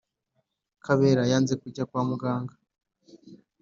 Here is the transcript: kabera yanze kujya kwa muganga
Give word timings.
kabera 0.85 1.23
yanze 1.31 1.53
kujya 1.61 1.83
kwa 1.89 2.01
muganga 2.09 2.53